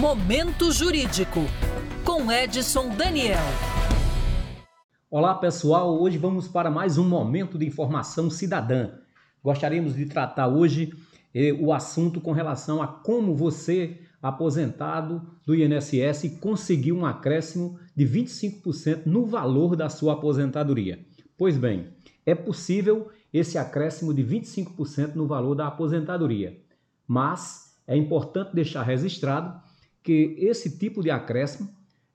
[0.00, 1.40] Momento Jurídico,
[2.06, 3.36] com Edson Daniel.
[5.10, 8.92] Olá pessoal, hoje vamos para mais um momento de informação cidadã.
[9.44, 10.90] Gostaríamos de tratar hoje
[11.34, 18.06] eh, o assunto com relação a como você, aposentado do INSS, conseguiu um acréscimo de
[18.06, 20.98] 25% no valor da sua aposentadoria.
[21.36, 21.88] Pois bem,
[22.24, 26.58] é possível esse acréscimo de 25% no valor da aposentadoria,
[27.06, 29.68] mas é importante deixar registrado
[30.02, 31.68] que esse tipo de acréscimo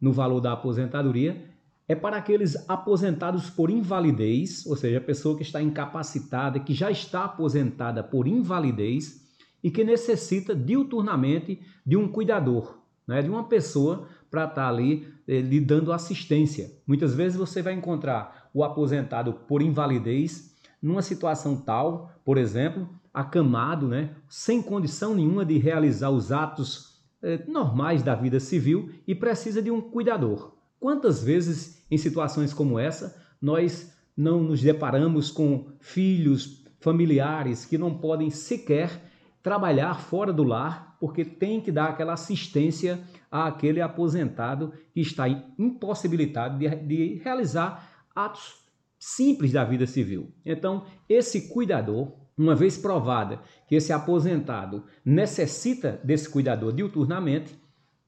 [0.00, 1.52] no valor da aposentadoria
[1.88, 6.90] é para aqueles aposentados por invalidez, ou seja, a pessoa que está incapacitada, que já
[6.90, 9.22] está aposentada por invalidez
[9.62, 15.40] e que necessita diuturnamente de um cuidador, né, de uma pessoa para estar ali eh,
[15.40, 16.70] lhe dando assistência.
[16.86, 23.86] Muitas vezes você vai encontrar o aposentado por invalidez numa situação tal, por exemplo, acamado,
[23.86, 26.91] né, sem condição nenhuma de realizar os atos
[27.22, 30.54] é, normais da vida civil e precisa de um cuidador.
[30.80, 37.94] Quantas vezes, em situações como essa, nós não nos deparamos com filhos, familiares que não
[37.94, 39.00] podem sequer
[39.42, 46.58] trabalhar fora do lar porque tem que dar aquela assistência àquele aposentado que está impossibilitado
[46.58, 48.61] de, de realizar atos
[49.04, 50.32] simples da vida civil.
[50.46, 57.52] Então, esse cuidador uma vez provada que esse aposentado necessita desse cuidador diuturnamente,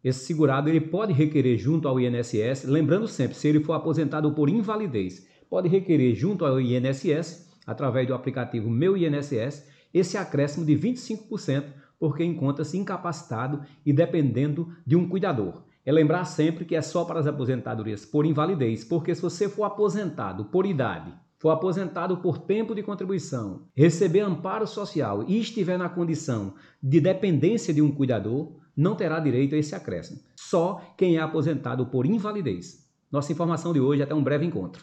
[0.05, 4.49] esse segurado ele pode requerer junto ao INSS, lembrando sempre, se ele for aposentado por
[4.49, 11.65] invalidez, pode requerer junto ao INSS, através do aplicativo Meu INSS, esse acréscimo de 25%,
[11.99, 15.65] porque encontra-se incapacitado e dependendo de um cuidador.
[15.87, 19.65] É lembrar sempre que é só para as aposentadorias por invalidez, porque se você for
[19.65, 25.91] aposentado por idade, for aposentado por tempo de contribuição, receber amparo social e estiver na
[25.91, 30.21] condição de dependência de um cuidador, não terá direito a esse acréscimo.
[30.35, 32.89] Só quem é aposentado por invalidez.
[33.13, 34.83] Nossa informação de hoje, até um breve encontro.